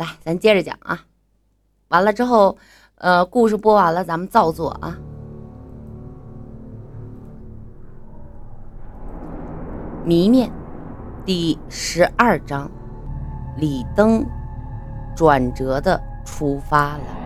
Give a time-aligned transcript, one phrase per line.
[0.00, 0.98] 来，咱接着讲啊。
[1.88, 2.56] 完了之后，
[2.94, 4.96] 呃，故事播完了，咱们造作啊。
[10.02, 10.50] 谜面
[11.26, 12.70] 第十二章，
[13.58, 14.24] 李登
[15.14, 17.19] 转折的出发了。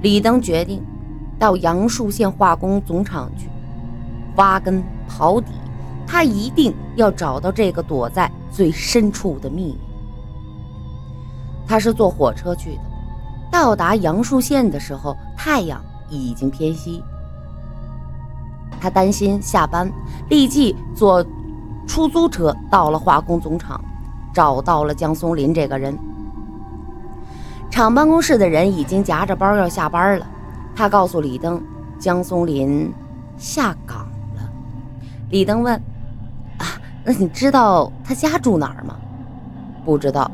[0.00, 0.82] 李登决定
[1.38, 3.48] 到杨树县化工总厂去
[4.36, 5.52] 挖根刨底，
[6.06, 9.78] 他一定要找到这个躲在最深处的秘密。
[11.66, 12.80] 他是坐火车去的，
[13.50, 17.02] 到达杨树县的时候，太阳已经偏西。
[18.80, 19.90] 他担心下班，
[20.28, 21.24] 立即坐
[21.86, 23.80] 出租车到了化工总厂，
[24.32, 25.98] 找到了江松林这个人。
[27.70, 30.26] 厂办公室的人已经夹着包要下班了。
[30.74, 31.62] 他告诉李登，
[31.98, 32.92] 江松林
[33.36, 34.50] 下岗了。
[35.30, 35.74] 李登问
[36.58, 36.66] ：“啊，
[37.04, 38.96] 那你知道他家住哪儿吗
[39.84, 40.30] ？”“不知道。”“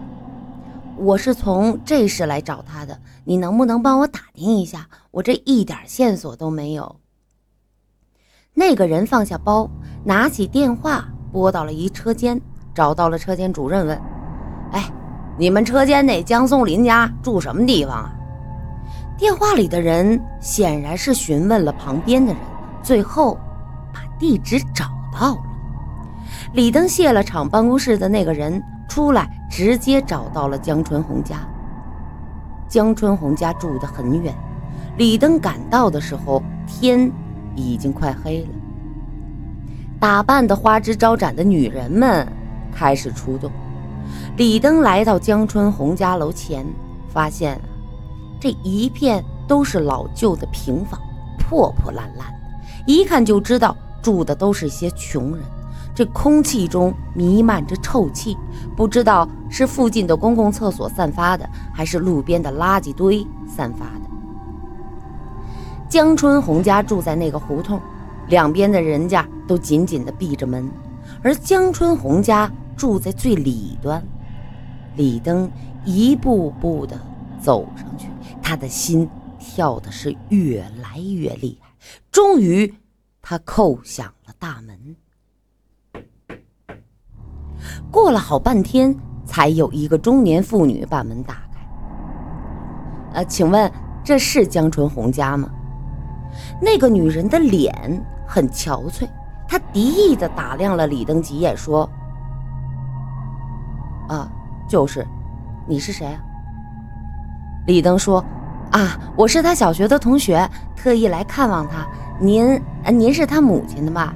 [0.96, 4.86] 我是从这市来找他的，你能不能帮我打听一下？
[5.10, 6.96] 我这一点线索都没有。”
[8.54, 9.68] 那个人放下包，
[10.04, 12.40] 拿起电话拨到了一车间，
[12.74, 14.00] 找到了车间主任，问
[14.72, 14.90] ：“哎。”
[15.36, 18.12] 你们车间那江松林家住什么地方啊？
[19.16, 22.40] 电话里的人显然是询问了旁边的人，
[22.82, 23.38] 最后
[23.92, 25.42] 把地址找到了。
[26.52, 31.38] 李登谢了厂办公室的那个人出来，直接找到了江春红家。
[32.68, 34.34] 江春红家住得很远，
[34.96, 37.10] 李登赶到的时候，天
[37.54, 38.48] 已经快黑了。
[40.00, 42.26] 打扮的花枝招展的女人们
[42.72, 43.50] 开始出动。
[44.36, 46.66] 李登来到江春红家楼前，
[47.08, 47.60] 发现
[48.40, 51.00] 这一片都是老旧的平房，
[51.38, 52.26] 破破烂烂，
[52.84, 55.44] 一看就知道住的都是些穷人。
[55.94, 58.36] 这空气中弥漫着臭气，
[58.74, 64.00] 不知道是附近的公共厕所散发的，还是路边的垃圾堆散发的。
[65.88, 67.80] 江春红家住在那个胡同，
[68.26, 70.68] 两边的人家都紧紧地闭着门，
[71.22, 74.04] 而江春红家住在最里端。
[74.96, 75.50] 李登
[75.84, 76.98] 一步步地
[77.40, 78.08] 走上去，
[78.42, 81.68] 他的心跳的是越来越厉害。
[82.10, 82.72] 终于，
[83.20, 84.96] 他叩响了大门。
[87.90, 88.94] 过了好半天，
[89.24, 91.60] 才有一个中年妇女把门打开。
[93.14, 93.70] 呃，请问
[94.04, 95.50] 这是江春红家吗？
[96.60, 97.74] 那个女人的脸
[98.26, 99.08] 很憔悴，
[99.48, 101.88] 她敌意地打量了李登几眼，说
[104.08, 104.30] ：“啊。”
[104.74, 105.06] 就是，
[105.68, 106.18] 你是谁啊？
[107.68, 108.18] 李登说
[108.74, 111.86] ：“啊，我是他小学的同学，特意来看望他。
[112.18, 112.60] 您，
[112.92, 114.12] 您是他母亲的吧？”“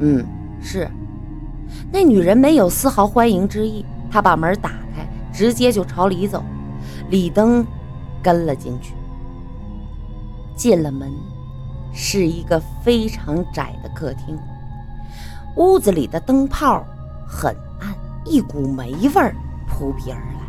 [0.00, 0.22] 嗯，
[0.60, 0.86] 是。”
[1.90, 6.44] 那女人没有丝毫欢迎之意，她把门打开，直接就朝里走。
[7.08, 7.66] 李登
[8.22, 8.92] 跟了进去。
[10.54, 11.10] 进了门，
[11.90, 14.38] 是一个非常窄的客厅，
[15.56, 16.84] 屋子里的灯泡
[17.26, 17.65] 很暗。
[18.26, 19.34] 一股霉味儿
[19.66, 20.40] 扑鼻而来，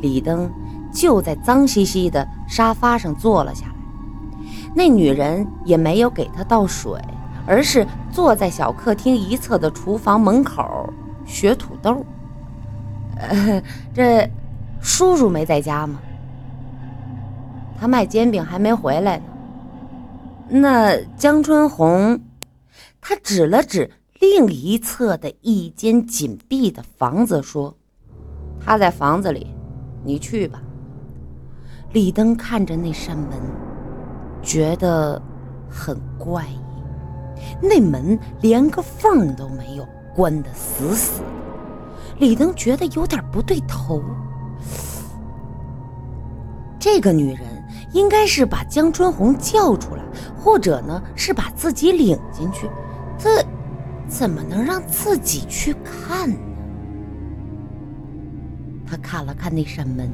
[0.00, 0.50] 李登
[0.92, 3.72] 就在脏兮兮的沙发上坐了下来。
[4.74, 7.00] 那女人也没有给他倒水，
[7.46, 10.92] 而是坐在小客厅一侧的厨房门口
[11.26, 12.04] 削土豆。
[13.16, 13.62] 呃，
[13.92, 14.30] 这
[14.80, 15.98] 叔叔没在家吗？
[17.80, 19.24] 他卖煎饼还没回来呢。
[20.48, 22.20] 那江春红，
[23.00, 23.90] 他指了指。
[24.20, 27.76] 另一侧的一间紧闭的房子说
[28.58, 29.54] ：“他在房子里，
[30.02, 30.60] 你去吧。”
[31.92, 33.30] 李登看着那扇门，
[34.42, 35.22] 觉得
[35.70, 36.58] 很怪异。
[37.62, 41.26] 那门连个缝都没有，关得死死的。
[42.18, 44.02] 李登觉得有点不对头。
[46.80, 47.42] 这个女人
[47.92, 50.02] 应该是把江春红叫出来，
[50.36, 52.68] 或者呢是把自己领进去。
[53.16, 53.44] 这。
[54.08, 56.36] 怎么能让自己去看呢？
[58.86, 60.10] 他看了看那扇门，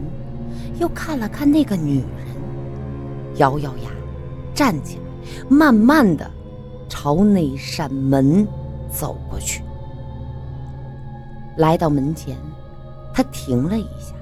[0.80, 2.06] 又看了看那个女人，
[3.36, 3.90] 咬咬牙，
[4.52, 5.02] 站起来，
[5.48, 6.28] 慢慢的
[6.88, 8.46] 朝那扇门
[8.90, 9.62] 走过去。
[11.56, 12.36] 来到门前，
[13.14, 14.12] 他停了一下，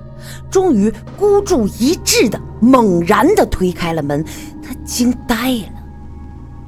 [0.51, 4.23] 终于孤注一掷的猛然的推开了门。
[4.63, 5.83] 他惊呆了，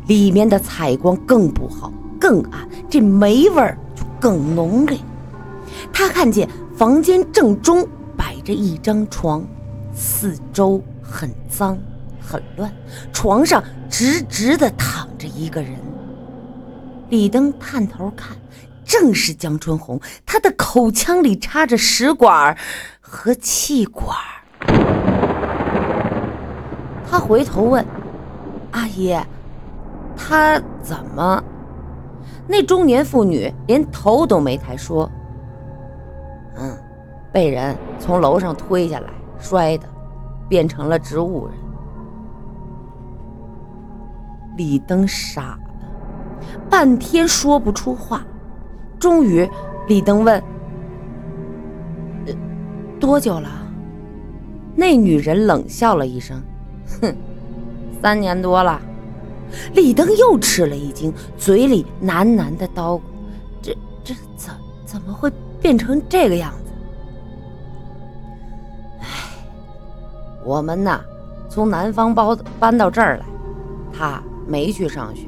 [0.06, 1.92] 里面的采光更不好。
[2.25, 4.99] 更暗，这霉味儿就更浓烈。
[5.93, 7.87] 他看见房间正中
[8.17, 9.44] 摆着一张床，
[9.93, 11.76] 四周很脏
[12.19, 12.73] 很乱，
[13.12, 15.73] 床上直直的躺着一个人。
[17.11, 18.35] 李登探头看，
[18.87, 22.56] 正是江春红，他的口腔里插着食管
[23.03, 24.17] 和气管。
[27.06, 27.85] 他回头问
[28.73, 29.15] ：“阿姨，
[30.17, 31.44] 他怎么？”
[32.46, 35.11] 那中年妇女连头都没抬，说
[36.56, 36.76] ：“嗯，
[37.32, 39.08] 被人从楼上推下来，
[39.38, 39.88] 摔的，
[40.49, 41.56] 变成了植物人。”
[44.56, 45.58] 李登傻了，
[46.70, 48.25] 半天说不出话。
[49.00, 49.49] 终于，
[49.88, 50.43] 李登问
[53.00, 53.49] ：“多久了？”
[54.76, 56.40] 那女人冷笑了一声
[57.00, 57.17] ：“哼，
[58.02, 58.81] 三年多了。”
[59.72, 63.00] 李登又吃了一惊，嘴里喃喃的叨咕
[63.62, 64.52] ：“这这怎
[64.84, 65.30] 怎么会
[65.60, 66.72] 变成这个样子？”
[69.00, 69.06] 哎，
[70.44, 71.00] 我们呐，
[71.48, 73.24] 从南方搬搬到这儿来，
[73.92, 75.26] 他没去上学，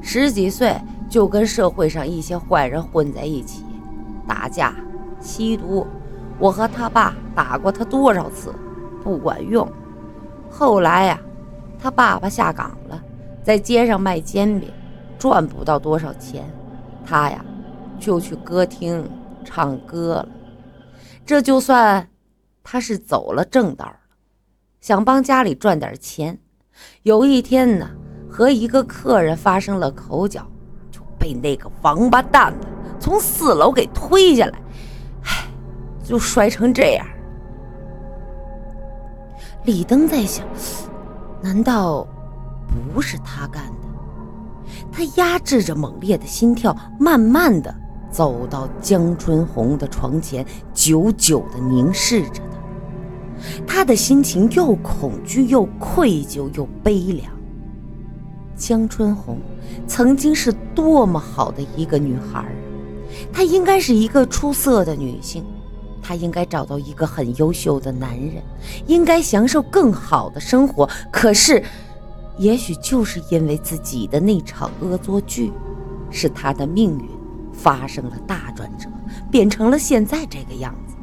[0.00, 0.76] 十几岁
[1.08, 3.64] 就跟社会上一些坏人混在一起，
[4.26, 4.74] 打架、
[5.20, 5.86] 吸毒。
[6.38, 8.54] 我和他爸打过他多少次，
[9.02, 9.70] 不管用。
[10.50, 11.20] 后来呀，
[11.78, 13.02] 他爸爸下岗了。
[13.50, 14.72] 在街上卖煎饼，
[15.18, 16.48] 赚不到多少钱，
[17.04, 17.44] 他呀
[17.98, 19.04] 就去歌厅
[19.44, 20.28] 唱歌了。
[21.26, 22.08] 这就算
[22.62, 23.96] 他是走了正道了，
[24.80, 26.38] 想帮家里赚点钱。
[27.02, 27.90] 有一天呢，
[28.30, 30.46] 和一个客人发生了口角，
[30.88, 32.54] 就被那个王八蛋
[33.00, 34.62] 从四楼给推下来，
[35.24, 35.48] 唉，
[36.04, 37.04] 就摔成这样。
[39.64, 40.46] 李登在想，
[41.42, 42.06] 难道？
[42.92, 43.88] 不是他干的，
[44.90, 47.74] 他压制着猛烈的心跳，慢慢的
[48.10, 50.44] 走到江春红的床前，
[50.74, 53.64] 久久的凝视着她。
[53.66, 57.32] 他的心情又恐惧又愧疚又悲凉。
[58.56, 59.38] 江春红
[59.86, 62.44] 曾经是多么好的一个女孩！
[63.32, 65.44] 她应该是一个出色的女性，
[66.02, 68.42] 她应该找到一个很优秀的男人，
[68.86, 70.88] 应该享受更好的生活。
[71.10, 71.62] 可是。
[72.40, 75.52] 也许就是因为自己的那场恶作剧，
[76.10, 77.06] 使他的命运
[77.52, 78.88] 发生了大转折，
[79.30, 80.96] 变成了现在这个样子。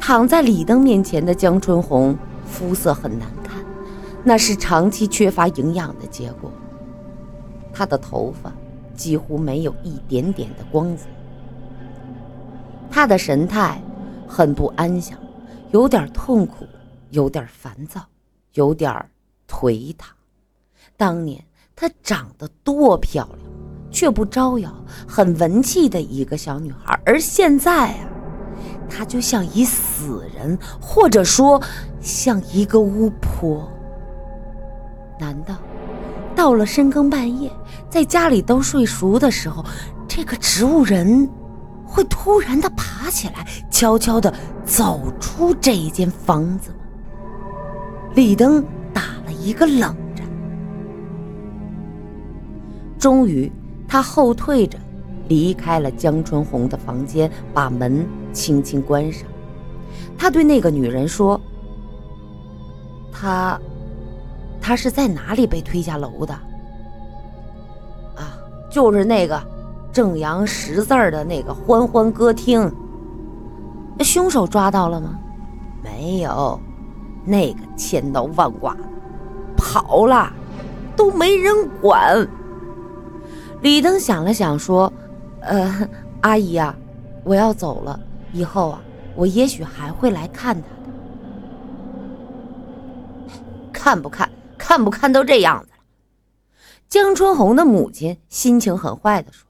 [0.00, 2.16] 躺在李登面前的江春红，
[2.46, 3.62] 肤色很难看，
[4.24, 6.50] 那是长期缺乏营养的结果。
[7.70, 8.50] 她的头发
[8.94, 11.04] 几乎没有一点点的光泽，
[12.90, 13.78] 她的神态
[14.26, 15.18] 很不安详，
[15.72, 16.64] 有点痛苦，
[17.10, 18.00] 有点烦躁，
[18.54, 18.90] 有点……
[19.48, 20.14] 颓唐，
[20.96, 21.42] 当年
[21.74, 23.38] 她长得多漂亮，
[23.90, 24.72] 却不招摇，
[25.06, 26.98] 很文气的一个小女孩。
[27.04, 28.08] 而现在啊，
[28.88, 31.60] 她就像一死人，或者说
[32.00, 33.70] 像一个巫婆。
[35.18, 35.56] 难道
[36.34, 37.50] 到了深更半夜，
[37.88, 39.64] 在家里都睡熟的时候，
[40.06, 41.28] 这个植物人
[41.86, 44.32] 会突然的爬起来，悄悄的
[44.64, 46.76] 走出这一间房子吗？
[48.14, 48.64] 李登。
[49.46, 50.26] 一个冷战，
[52.98, 53.52] 终于，
[53.86, 54.76] 他后退着
[55.28, 59.28] 离开了江春红的房间，把门轻轻关上。
[60.18, 61.40] 他对那个女人说
[63.12, 63.56] ：“他，
[64.60, 66.34] 他是在哪里被推下楼的？
[68.16, 68.36] 啊，
[68.68, 69.40] 就是那个
[69.92, 72.68] 正阳十字的那个欢欢歌厅。
[74.00, 75.16] 凶手抓到了吗？
[75.84, 76.58] 没有，
[77.24, 78.76] 那个千刀万剐。”
[79.76, 80.32] 跑了，
[80.96, 82.26] 都没人管。
[83.60, 84.90] 李登想了想，说
[85.42, 85.86] ：“呃，
[86.22, 86.74] 阿姨啊，
[87.24, 88.00] 我要走了。
[88.32, 88.80] 以后啊，
[89.14, 90.92] 我也许还会来看他的。
[93.70, 94.30] 看不看？
[94.56, 95.76] 看不看都这样子了。”
[96.88, 99.46] 江春红的母亲心情很坏的说：“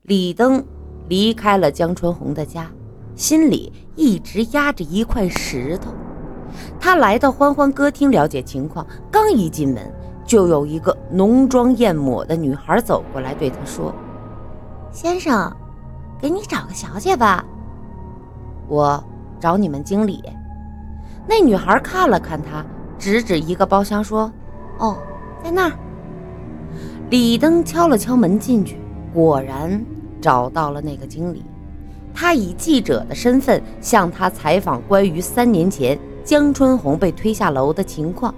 [0.00, 0.64] 李登
[1.06, 2.70] 离开了江春红的家，
[3.14, 5.92] 心里一直压着一块石头。”
[6.82, 9.88] 他来到欢欢歌厅了解情况，刚一进门，
[10.24, 13.94] 就有一个浓妆艳抹的女孩走过来，对他说
[14.90, 15.56] ：“先生，
[16.20, 17.44] 给你找个小姐吧。”
[18.66, 19.02] 我
[19.38, 20.24] 找你们经理。
[21.24, 22.66] 那女孩看了看他，
[22.98, 24.30] 指指一个包厢说
[24.78, 24.98] ：“哦，
[25.40, 25.72] 在那儿。”
[27.10, 28.80] 李登敲了敲门进去，
[29.14, 29.80] 果然
[30.20, 31.44] 找到了那个经理。
[32.12, 35.96] 他以记者的身份向他采访关于三年前。
[36.24, 38.34] 江春红被推下楼的情况，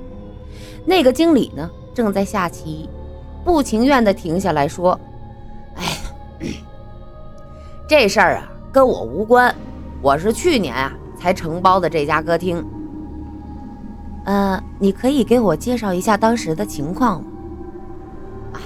[0.84, 2.88] 那个经理呢正在下棋，
[3.44, 4.98] 不情愿地停下来说
[5.76, 5.84] ：“哎，
[7.88, 9.54] 这事儿啊跟我无关，
[10.00, 12.64] 我是去年啊才承包的这家歌厅。
[14.24, 17.28] 呃，你可以给我介绍一下当时的情况吗？
[18.54, 18.58] 啊，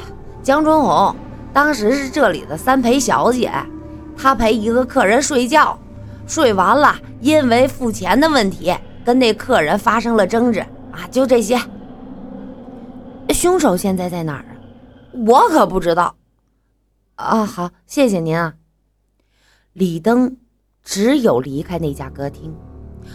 [0.43, 1.15] 江春红
[1.53, 3.51] 当时是这里的三陪小姐，
[4.17, 5.77] 她陪一个客人睡觉，
[6.27, 8.73] 睡完了，因为付钱的问题
[9.09, 10.61] 跟那客人发生了争执
[10.93, 11.59] 啊，就这些。
[13.31, 14.53] 凶手现在在哪儿啊？
[15.27, 16.15] 我可不知道。
[17.15, 18.53] 啊，好，谢谢您啊。
[19.73, 20.37] 李登
[20.83, 22.55] 只有离开那家歌厅。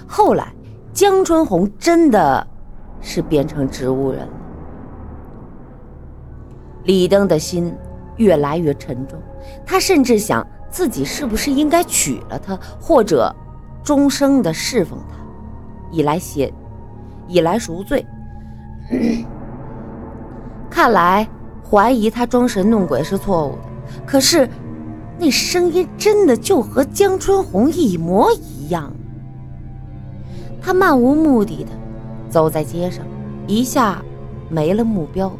[0.08, 0.52] 后来，
[0.94, 2.48] 江春红真的
[3.00, 4.34] 是变成植物人了。
[6.86, 7.72] 李登的心
[8.16, 9.22] 越来越沉重，
[9.64, 13.32] 他甚至想自己是不是应该娶了她，或者
[13.84, 15.23] 终生的侍奉她，
[15.94, 16.52] 以来写，
[17.28, 18.04] 以来赎罪。
[20.70, 21.28] 看来
[21.70, 23.60] 怀疑他装神弄鬼是错误的。
[24.06, 24.50] 可是，
[25.20, 28.92] 那声音真的就和江春红一模一样。
[30.60, 31.70] 他漫无目的的
[32.28, 33.06] 走在街上，
[33.46, 34.04] 一下
[34.50, 35.32] 没了目标。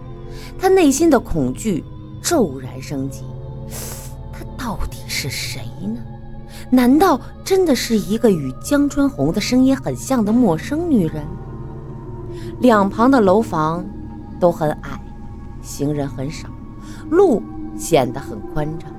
[0.60, 1.84] 他内心的恐惧
[2.22, 3.24] 骤然升级。
[4.32, 6.00] 他到底是谁呢？
[6.74, 11.24] 难道真的是一个与江春红的声音很像的陌生女人？
[12.62, 13.86] 两旁的楼房
[14.40, 15.00] 都很矮，
[15.62, 16.50] 行人很少，
[17.12, 17.44] 路。
[17.76, 18.92] 显得很宽敞。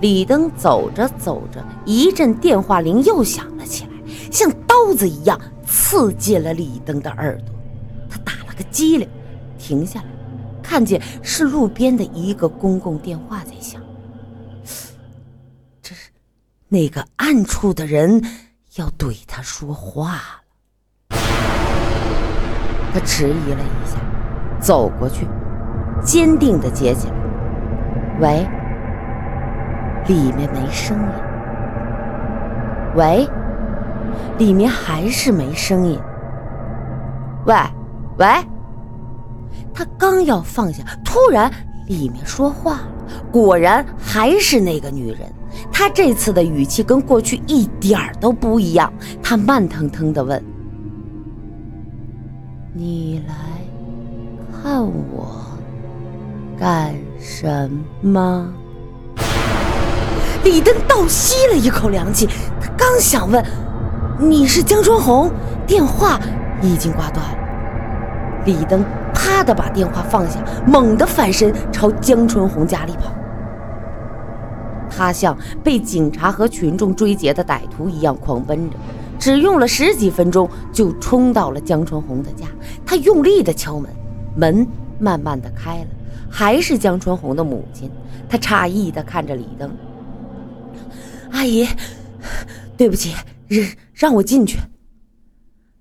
[0.00, 3.90] 李登走着走着，一阵电话铃又响了起来，
[4.30, 7.54] 像刀子一样刺进了李登的耳朵。
[8.10, 9.08] 他打了个激灵，
[9.58, 10.06] 停下来，
[10.62, 13.81] 看见是路边的一个公共电话在响。
[16.72, 18.24] 那个暗处的人
[18.76, 21.18] 要对他说话了。
[22.94, 23.98] 他迟疑了一下，
[24.58, 25.28] 走过去，
[26.02, 27.14] 坚定地接起来。
[28.20, 28.48] 喂，
[30.08, 31.08] 里面没声音。
[32.96, 33.28] 喂，
[34.38, 36.00] 里面还是没声音。
[37.44, 37.54] 喂，
[38.16, 38.26] 喂，
[39.74, 41.52] 他刚要放下，突然
[41.86, 42.88] 里面说话了，
[43.30, 45.30] 果然还是那个女人。
[45.70, 48.92] 他这次的语气跟过去一点都不一样。
[49.22, 50.42] 他慢腾腾地问
[52.74, 53.34] ：“你来
[54.62, 55.40] 看我？”
[56.58, 58.52] 干什么？
[60.44, 62.28] 李登倒吸了一口凉气，
[62.60, 63.44] 他刚想问
[64.18, 65.30] ：“你是江春红？”
[65.66, 66.20] 电话
[66.60, 67.38] 已经挂断了。
[68.44, 73.12] 李登啪的把电话放下，猛地翻身朝江春红家里跑。
[74.94, 78.76] 他像被警察和群众追截的歹徒一样狂奔着，
[79.18, 82.46] 只用了十几分钟就冲到了江春红的家。
[82.84, 83.90] 他用力的敲门，
[84.36, 84.66] 门
[84.98, 85.86] 慢慢的开了。
[86.30, 87.90] 还是江春红的母亲，
[88.28, 89.70] 他诧异的看着李登。
[91.30, 91.66] 阿姨，
[92.76, 93.14] 对不起，
[93.48, 94.58] 让让我进去。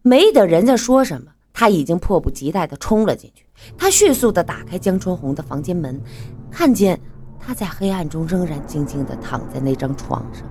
[0.02, 3.46] 没等人家说什么，他已经迫不及待的冲了进去。
[3.78, 6.02] 他迅速的打开江春红的房间门，
[6.50, 7.00] 看见
[7.42, 10.48] 他在黑暗中仍然静静地躺在那张床上，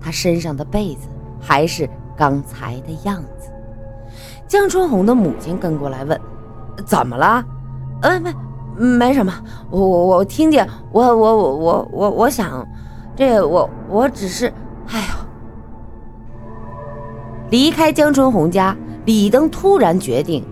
[0.00, 1.08] 他身上的被子
[1.40, 3.50] 还是刚才的样子。
[4.48, 6.20] 江春红的母亲跟过来问
[6.84, 7.44] ：“怎么了
[8.02, 8.34] ？”“呃，没。”
[8.78, 9.30] 没什么，
[9.70, 12.66] 我我我听见，我我我我我我想，
[13.14, 14.46] 这我我只是，
[14.86, 15.06] 哎呦！
[17.50, 18.74] 离开江春红家，
[19.04, 20.42] 李登突然决定，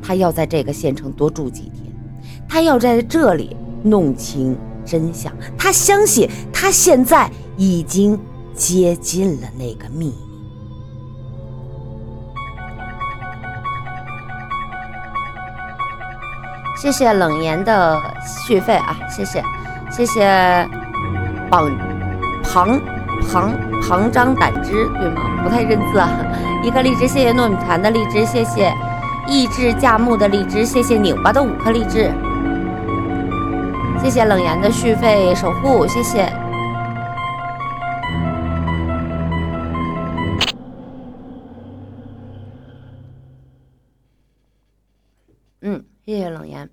[0.00, 1.94] 他要在这个县城多住几天，
[2.48, 4.56] 他要在这里弄清
[4.88, 5.30] 真相。
[5.58, 8.18] 他相信，他现在已经
[8.54, 10.14] 接近了那个秘密。
[16.80, 19.42] 谢谢冷言的续费啊，谢谢，
[19.90, 20.68] 谢谢，
[21.50, 21.68] 绑
[22.44, 22.80] 庞
[23.28, 23.52] 庞
[23.82, 25.22] 庞张胆汁对吗？
[25.42, 26.08] 不太认字啊。
[26.62, 28.72] 一颗荔枝，谢谢糯米团的荔枝，谢谢
[29.26, 32.12] 意志价木的荔枝，谢谢拧巴的五颗荔枝，
[34.02, 36.26] 谢谢冷言的续费守护，谢谢。
[45.60, 45.84] 嗯。
[46.06, 46.70] 谢谢冷言。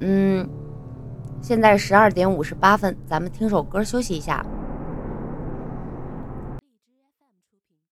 [0.00, 0.46] 嗯，
[1.40, 4.44] 现在十二点五十八分，咱们听首歌休息一下。